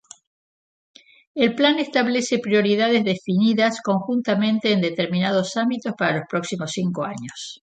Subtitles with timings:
[1.35, 7.59] El plan establece "prioridades definidas conjuntamente en determinados ámbitos para los próximos cinco años".